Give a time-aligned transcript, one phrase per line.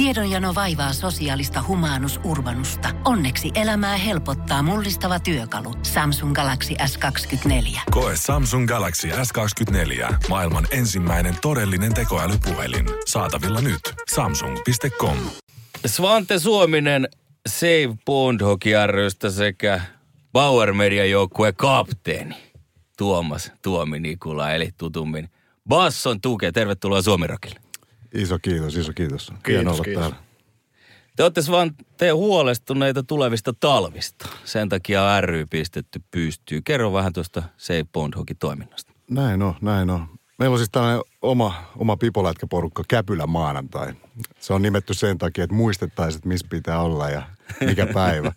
[0.00, 2.88] Tiedonjano vaivaa sosiaalista humanus urbanusta.
[3.04, 5.74] Onneksi elämää helpottaa mullistava työkalu.
[5.82, 7.80] Samsung Galaxy S24.
[7.90, 10.14] Koe Samsung Galaxy S24.
[10.28, 12.86] Maailman ensimmäinen todellinen tekoälypuhelin.
[13.06, 13.80] Saatavilla nyt.
[14.14, 15.16] Samsung.com.
[15.86, 17.08] Svante Suominen
[17.48, 19.80] Save Bond Hockey rystä sekä
[20.32, 22.36] Bauer Media joukkueen kapteeni
[22.98, 25.28] Tuomas Tuomi Nikula, eli tutummin
[25.68, 26.52] Basson Tuke.
[26.52, 27.69] Tervetuloa Suomirokille.
[28.14, 29.32] Iso kiitos, iso kiitos.
[29.42, 30.00] Kiitos, olla kiitos.
[30.00, 30.16] täällä.
[31.16, 34.28] Te olette vaan te huolestuneita tulevista talvista.
[34.44, 36.60] Sen takia ry pistetty pystyy.
[36.62, 38.92] Kerro vähän tuosta Save Bond Hockey toiminnasta.
[39.10, 40.06] Näin on, näin on.
[40.38, 43.92] Meillä on siis tällainen oma, oma pipolätkäporukka Käpylä maanantai.
[44.40, 47.22] Se on nimetty sen takia, että muistettaisiin, että missä pitää olla ja
[47.60, 48.32] mikä päivä.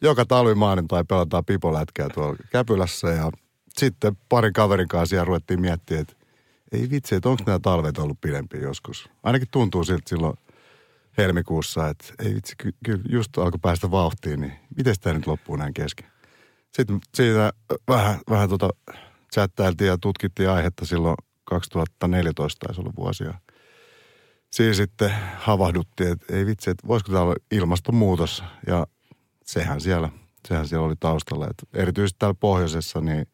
[0.00, 3.30] Joka talvi maanantai pelataan pipolätkää tuolla Käpylässä ja
[3.78, 6.14] sitten parin kaverin kanssa siellä ruvettiin miettimään, että
[6.72, 9.10] ei vitsi, että onko nämä talvet ollut pidempiä joskus.
[9.22, 10.36] Ainakin tuntuu siltä silloin
[11.18, 15.56] helmikuussa, että ei vitsi, kyllä ky- just alkoi päästä vauhtiin, niin miten tämä nyt loppuu
[15.56, 16.06] näin kesken?
[16.72, 17.52] Sitten siitä
[17.88, 18.70] vähän, vähän tota
[19.34, 23.34] chattailtiin ja tutkittiin aihetta silloin 2014 taisi olla vuosia.
[24.50, 28.44] Siinä sitten havahduttiin, että ei vitsi, että voisiko tämä olla ilmastonmuutos.
[28.66, 28.86] Ja
[29.44, 30.08] sehän siellä,
[30.48, 31.46] sehän siellä oli taustalla.
[31.50, 33.26] Että erityisesti täällä pohjoisessa niin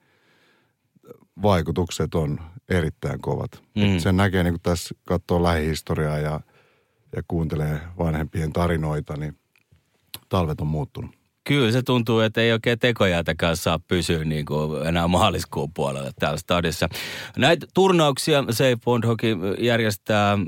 [1.43, 3.63] vaikutukset on erittäin kovat.
[3.75, 3.99] Mm.
[3.99, 6.41] Sen näkee, niin kun tässä katsoo lähihistoriaa ja,
[7.17, 9.39] ja kuuntelee vanhempien tarinoita, niin
[10.29, 11.23] talvet on muuttunut.
[11.45, 16.39] Kyllä se tuntuu, että ei oikein tekojäätäkään saa pysyä niin kuin enää maaliskuun puolella täällä
[16.39, 16.89] stadissa.
[17.36, 20.39] Näitä turnauksia se Bond Hockey järjestää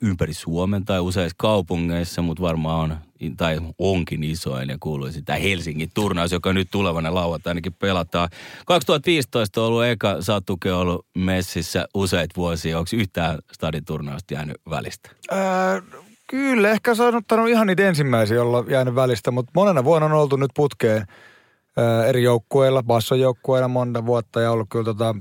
[0.00, 2.96] ympäri Suomen tai useissa kaupungeissa, mutta varmaan on
[3.36, 8.28] tai onkin isoin ja kuuluisi tämä Helsingin turnaus, joka nyt tulevana lauantaina ainakin pelataan.
[8.66, 12.78] 2015 on ollut eka Satuke ollut messissä useita vuosia.
[12.78, 15.10] Onko yhtään stadin turnausta jäänyt välistä?
[15.30, 15.82] Ää,
[16.32, 20.12] Kyllä, ehkä se on ottanut ihan niitä ensimmäisiä, olla jäänyt välistä, mutta monena vuonna on
[20.12, 21.06] oltu nyt putkeen
[21.76, 25.14] ää, eri joukkueilla, bassojoukkueilla monta vuotta ja ollut kyllä tota,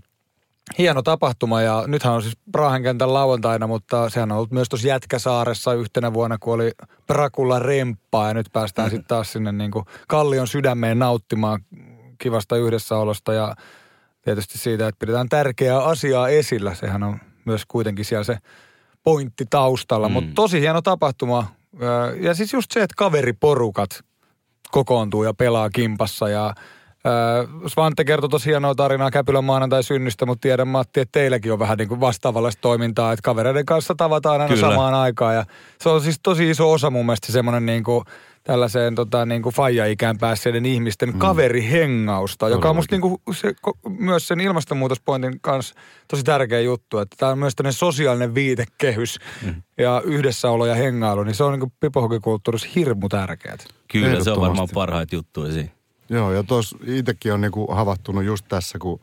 [0.77, 4.88] hieno tapahtuma ja nythän on siis Prahan kentän lauantaina, mutta sehän on ollut myös tuossa
[4.88, 6.71] Jätkäsaaressa yhtenä vuonna, kun oli
[7.07, 8.95] Prakulla remppaa ja nyt päästään mm-hmm.
[8.95, 11.61] sitten taas sinne niin kuin Kallion sydämeen nauttimaan
[12.17, 13.55] kivasta yhdessäolosta ja
[14.21, 16.75] tietysti siitä, että pidetään tärkeää asiaa esillä.
[16.75, 18.38] Sehän on myös kuitenkin siellä se
[19.03, 20.13] pointti taustalla, mm.
[20.13, 21.47] mutta tosi hieno tapahtuma.
[22.19, 23.89] Ja siis just se, että kaveriporukat
[24.72, 26.53] kokoontuu ja pelaa kimpassa ja
[27.67, 31.78] Svante kertoi tosi hienoa tarinaa Käpylän maanantai synnystä, mutta tiedän Matti, että teilläkin on vähän
[31.78, 34.69] niin kuin vastaavallista toimintaa, että kavereiden kanssa tavataan aina Kyllä.
[34.69, 35.35] samaan aikaan.
[35.35, 35.45] Ja
[35.81, 38.06] se on siis tosi iso osa mun mielestä semmoinen niin kuin–
[38.44, 41.19] tällaiseen tota, niin kuin faija-ikään päässeiden ihmisten mm.
[41.19, 43.53] kaverihengausta, joka on musta niin kuin se,
[44.00, 45.75] myös sen ilmastonmuutospointin kanssa
[46.07, 49.62] tosi tärkeä juttu, että tämä on myös tämmöinen sosiaalinen viitekehys mm.
[49.78, 53.57] ja yhdessäolo ja hengailu, niin se on niin kuin pipohokikulttuurissa hirmu tärkeää.
[53.91, 55.69] Kyllä, se on varmaan parhaita juttuja siinä.
[56.11, 58.99] Joo, ja tuossa itsekin on niin kuin havahtunut just tässä, kun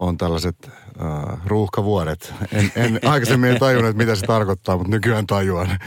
[0.00, 2.34] on tällaiset äh, ruuhkavuodet.
[2.52, 5.78] En, en aikaisemmin tajunnut, mitä se tarkoittaa, mutta nykyään tajuan.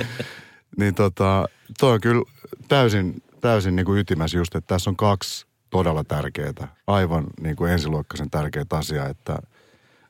[0.78, 1.48] niin tota,
[1.80, 2.24] toi on kyllä
[2.68, 7.72] täysin, täysin niin kuin ytimässä just, että tässä on kaksi todella tärkeää, aivan niin kuin
[7.72, 9.40] ensiluokkaisen tärkeää asiaa, että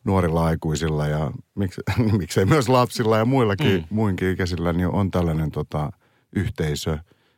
[0.03, 1.81] nuorilla aikuisilla ja miksi,
[2.18, 3.88] miksei myös lapsilla ja muillakin, mm.
[3.90, 5.91] muinkin ikäisillä, niin on tällainen tota,
[6.35, 6.97] yhteisö,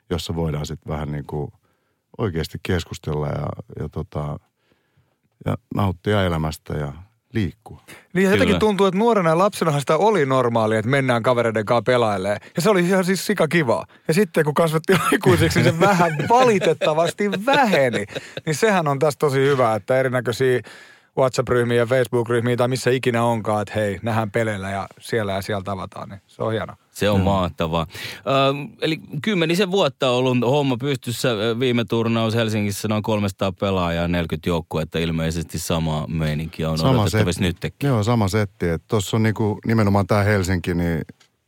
[0.10, 1.52] jossa voidaan sitten vähän niin kuin
[2.18, 3.48] oikeasti keskustella ja,
[3.80, 4.40] ja, tota,
[5.46, 6.94] ja nauttia elämästä ja
[7.34, 7.82] liikkua.
[8.14, 11.82] Niin ja jotenkin tuntuu, että nuorena ja lapsena sitä oli normaali, että mennään kavereiden kanssa
[11.82, 12.40] pelailemaan.
[12.56, 13.86] Ja se oli ihan siis sika kiva.
[14.08, 18.06] Ja sitten kun kasvatti aikuisiksi, niin se vähän valitettavasti väheni.
[18.46, 20.62] Niin sehän on tässä tosi hyvä, että erinäköisiä
[21.18, 25.64] WhatsApp-ryhmiä ja Facebook-ryhmiä tai missä ikinä onkaan, että hei, nähdään peleillä ja siellä ja siellä
[25.64, 26.78] tavataan, niin se on hienoa.
[26.98, 27.24] Se on mm.
[27.24, 27.88] mahtavaa.
[27.92, 31.30] Äh, eli kymmenisen vuotta on ollut homma pystyssä.
[31.60, 35.00] Viime turnaus Helsingissä noin 300 pelaajaa, 40 joukkuetta.
[35.00, 37.72] Ilmeisesti sama meininki on sama odotettavissa nytkin.
[37.84, 38.66] Joo, sama setti.
[38.88, 41.02] Tuossa on niinku, nimenomaan tämä Helsinki, niin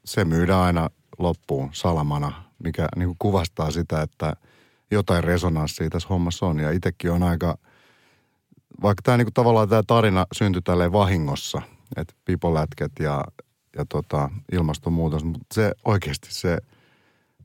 [0.05, 0.89] se myydään aina
[1.19, 4.33] loppuun salamana, mikä niinku kuvastaa sitä, että
[4.91, 6.59] jotain resonanssia tässä hommassa on.
[6.59, 7.57] Ja itsekin on aika–
[8.81, 11.61] vaikka tämä niinku tavallaan tämä tarina syntyi tälleen vahingossa,
[11.97, 13.23] että pipolätket ja,
[13.79, 16.57] ja tota, ilmastonmuutos, mutta se oikeasti se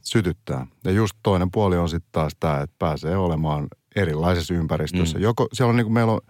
[0.00, 0.66] sytyttää.
[0.84, 3.66] Ja just toinen puoli on sitten taas tämä, että pääsee olemaan
[3.96, 5.19] erilaisessa ympäristössä.
[5.19, 5.22] Mm.
[5.22, 6.20] Joko, siellä on niinku, meillä on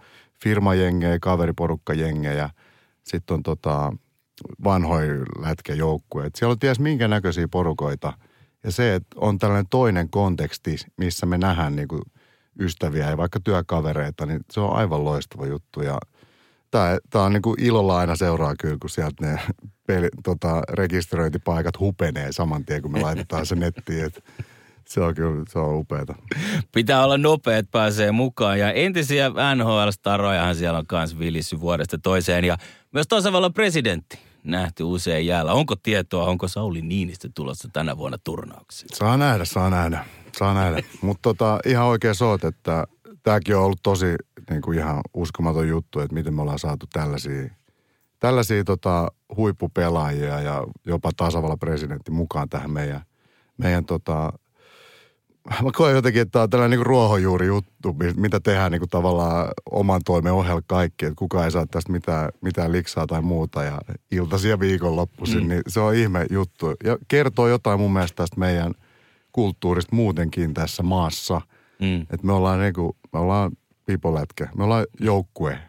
[0.43, 2.49] firmajengejä, kaveriporukkajengejä,
[3.03, 3.93] sitten on tota,
[4.63, 6.35] vanhoja lätkäjoukkueet.
[6.35, 8.13] Siellä on ties minkä näköisiä porukoita.
[8.63, 12.01] Ja se, että on tällainen toinen konteksti, missä me nähdään niin kuin
[12.59, 15.81] ystäviä ja vaikka työkavereita, niin se on aivan loistava juttu.
[15.81, 15.97] Ja
[16.75, 19.39] Tää, tää on niinku ilolla aina seuraa kyllä, kun sieltä ne
[19.87, 24.05] peli, tota, rekisteröintipaikat hupenee saman tien, kun me laitetaan se nettiin.
[24.05, 24.23] Et
[24.87, 26.15] se on kyllä, se on upeeta.
[26.71, 28.59] Pitää olla nopea, että pääsee mukaan.
[28.59, 32.45] Ja entisiä NHL-starojahan siellä on kans vilissy vuodesta toiseen.
[32.45, 32.57] Ja
[32.91, 35.53] myös tasavallan presidentti nähty usein jäällä.
[35.53, 38.89] Onko tietoa, onko Sauli Niinistö tulossa tänä vuonna turnauksiin?
[38.93, 40.05] Saa nähdä, saa nähdä,
[40.37, 40.83] saa nähdä.
[41.01, 42.83] Mutta tota, ihan oikein soot, että
[43.23, 44.15] tämäkin on ollut tosi
[44.49, 47.49] niin kuin ihan uskomaton juttu, että miten me ollaan saatu tällaisia,
[48.19, 49.07] tällaisia tota,
[49.37, 53.01] huippupelaajia ja jopa tasavallan presidentti mukaan tähän meidän,
[53.57, 54.33] meidän tota,
[55.63, 59.47] mä koen jotenkin, että tämä on tällainen niin ruohonjuuri juttu, mitä tehdään niin kuin tavallaan
[59.71, 63.81] oman toimen ohella kaikki, että kukaan ei saa tästä mitään, mitään liksaa tai muuta ja
[64.11, 65.49] iltaisia viikonloppuisin, mm.
[65.49, 66.73] niin se on ihme juttu.
[66.83, 68.73] Ja kertoo jotain mun mielestä tästä meidän
[69.31, 71.41] kulttuurista muutenkin tässä maassa.
[71.79, 72.01] Mm.
[72.01, 73.51] Että me ollaan niin kuin, me ollaan
[73.85, 75.59] pipolätkä, me ollaan joukkue.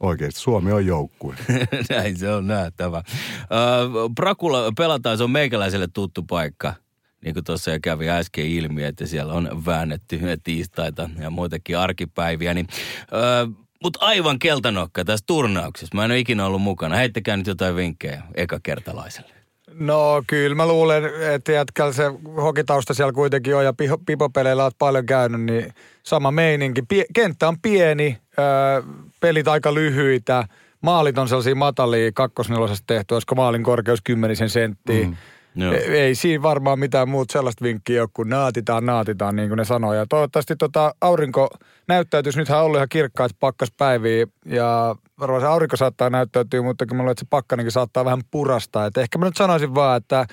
[0.00, 1.36] Oikeasti, Suomi on joukkue.
[1.90, 2.98] Näin se on nähtävä.
[2.98, 6.74] Uh, Prakula pelataan, se on meikäläiselle tuttu paikka–
[7.26, 12.54] niin kuin tuossa jo kävi äsken ilmi, että siellä on väännetty tiistaita ja muitakin arkipäiviä.
[12.54, 12.66] Niin,
[13.12, 13.46] öö,
[13.82, 15.96] mutta aivan keltanokka tässä turnauksessa.
[15.96, 16.96] Mä en ole ikinä ollut mukana.
[16.96, 19.35] Heittäkää nyt jotain vinkkejä ekakertalaiselle.
[19.78, 22.04] No kyllä mä luulen, että jätkällä se
[22.36, 23.72] hokitausta siellä kuitenkin on ja
[24.06, 26.82] pipopeleillä olet paljon käynyt, niin sama meininki.
[26.82, 28.82] Pie- kenttä on pieni, öö,
[29.20, 30.44] pelit aika lyhyitä,
[30.80, 35.06] maalit on sellaisia matalia kakkosnelosesta tehty, olisiko maalin korkeus kymmenisen senttiä.
[35.06, 35.16] Mm
[35.56, 35.72] Joo.
[35.72, 39.64] Ei, ei siinä varmaan mitään muuta sellaista vinkkiä ole, kun naatitaan, naatitaan, niin kuin ne
[39.64, 39.94] sanoo.
[39.94, 41.48] Ja toivottavasti tota aurinko
[41.88, 46.96] näyttäytyisi, nythän on ollut ihan kirkkaat pakkaspäiviä ja varmaan se aurinko saattaa näyttäytyä, mutta kyllä
[46.96, 48.86] mä luulen, että se pakkanenkin saattaa vähän purastaa.
[48.86, 50.26] Et ehkä mä nyt sanoisin vaan, että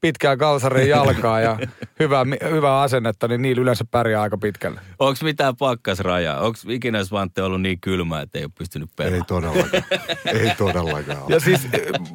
[0.00, 1.58] pitkää kalsarin jalkaa ja
[2.00, 4.80] hyvää, hyvää asennetta, niin niillä yleensä pärjää aika pitkälle.
[4.98, 6.40] Onko mitään pakkasrajaa?
[6.40, 9.22] Onko ikinä Svante ollut niin kylmä, että ei ole pystynyt pelaamaan?
[9.22, 9.82] Ei todellakaan.
[10.40, 11.22] ei todellakaan.
[11.28, 11.68] Ja siis,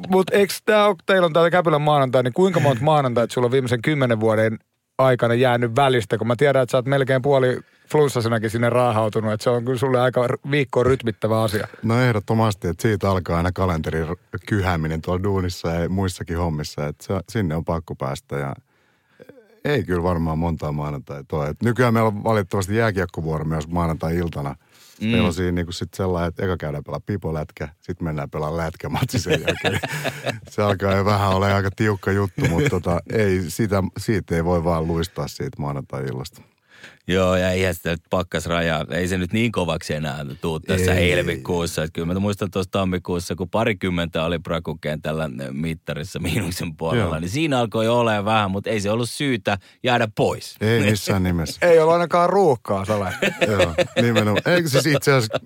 [0.08, 3.46] mutta eikö tämä ole, teillä on täällä Käpylän maanantai, niin kuinka monta maanantai, että sulla
[3.46, 4.58] on viimeisen kymmenen vuoden
[4.98, 7.60] aikana jäänyt välistä, kun mä tiedän, että sä oot melkein puoli
[7.90, 11.68] flunssasenakin sinne raahautunut, että se on kyllä sulle aika viikkoon rytmittävä asia.
[11.82, 14.06] No ehdottomasti, että siitä alkaa aina kalenterin
[14.46, 18.54] kyhääminen tuolla duunissa ja muissakin hommissa, että sinne on pakko päästä ja
[19.64, 21.54] ei kyllä varmaan montaa maanantai toi.
[21.62, 24.56] Nykyään meillä on valitettavasti jääkiekkovuoro myös maanantai-iltana.
[25.00, 25.06] Mm.
[25.06, 29.18] Meillä on siinä niinku sit sellainen, että eka käydään pelaa pipolätkä, sitten mennään pelaa lätkämatsi
[29.18, 29.80] sen jälkeen.
[30.50, 34.64] se alkaa jo vähän olla aika tiukka juttu, mutta tota, ei, siitä, siitä ei voi
[34.64, 36.42] vaan luistaa siitä maanantai-illasta.
[37.06, 41.10] Joo, ja eihän sitä pakkasrajaa, ei se nyt niin kovaksi enää tuu tässä ei.
[41.10, 41.82] helmikuussa.
[41.82, 44.38] Että kyllä mä muistan tuossa tammikuussa, kun parikymmentä oli
[45.02, 47.20] tällä mittarissa miinuksen puolella, Joo.
[47.20, 50.56] niin siinä alkoi olemaan vähän, mutta ei se ollut syytä jäädä pois.
[50.60, 51.66] Ei missään nimessä.
[51.66, 53.14] ei ollut ainakaan ruuhkaa, Sale.
[53.50, 54.42] Joo, nimenomaan.
[54.46, 55.40] Eikö siis itse asiassa,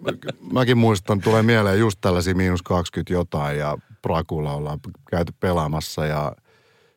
[0.52, 4.80] mäkin muistan, tulee mieleen just tällaisia miinus 20 jotain ja Prakulla ollaan
[5.10, 6.32] käyty pelaamassa ja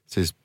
[0.05, 0.35] siis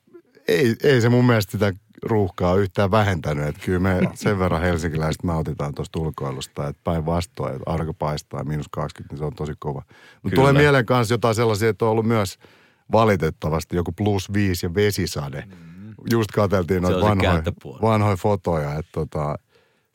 [0.48, 1.72] ei, ei se mun mielestä sitä
[2.02, 3.48] ruuhkaa yhtään vähentänyt.
[3.48, 8.68] Että kyllä me sen verran helsinkiläiset nautitaan tuosta ulkoilusta, että päinvastoin, että arko paistaa miinus
[8.68, 9.82] 20, niin se on tosi kova.
[10.22, 12.38] Mutta tulee mieleen kanssa jotain sellaisia, että on ollut myös
[12.92, 15.44] valitettavasti joku plus viisi ja vesisade.
[15.46, 15.94] Mm.
[16.10, 17.42] Just katseltiin noita vanhoja,
[17.82, 19.38] vanhoja fotoja, että tota,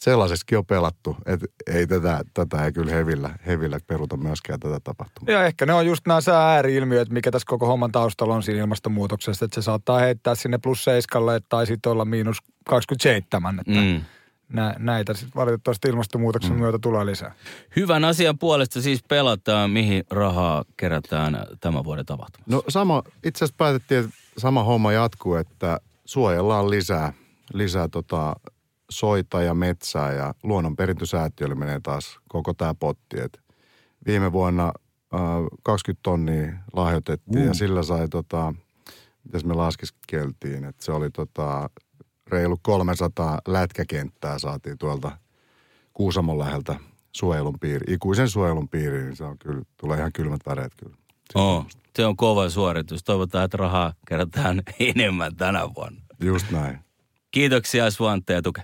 [0.02, 5.34] sellaisessakin on pelattu, että ei tätä, tätä ei kyllä hevillä, hevillä peruta myöskään tätä tapahtumaa.
[5.34, 9.46] Ja ehkä ne on just nämä sää-ääri-ilmiöt, mikä tässä koko homman taustalla on siinä ilmastonmuutoksessa,
[9.46, 14.02] että se saattaa heittää sinne plus seiskalle tai sitten olla miinus 27, että mm.
[14.50, 16.60] nä, näitä sitten valitettavasti ilmastonmuutoksen mm.
[16.60, 17.36] myötä tulee lisää.
[17.76, 22.56] Hyvän asian puolesta siis pelataan, mihin rahaa kerätään tämän vuoden tapahtumassa?
[22.56, 27.14] No sama, itse asiassa päätettiin, että sama homma jatkuu, että suojellaan lisää,
[27.54, 28.36] lisää tota
[28.92, 33.20] soita ja metsää ja luonnonperintösäätiölle menee taas koko tämä potti.
[33.20, 33.40] Et
[34.06, 34.72] viime vuonna
[35.14, 35.20] äh,
[35.64, 37.48] 20 tonnia lahjoitettiin uh.
[37.48, 38.54] ja sillä sai tota,
[39.24, 41.70] mitäs me laskiskeltiin, että se oli tota,
[42.28, 45.12] reilu 300 lätkäkenttää saatiin tuolta
[45.94, 46.76] Kuusamon läheltä
[47.12, 50.96] suojelun piiri, ikuisen suojelun piiriin, niin se on kyllä, tulee ihan kylmät väreet kyllä.
[51.36, 53.04] Oh, se on kova suoritus.
[53.04, 56.02] Toivotaan, että rahaa kerätään enemmän tänä vuonna.
[56.22, 56.80] Just näin.
[57.32, 58.64] Kiitoksia Svante ja Tuke.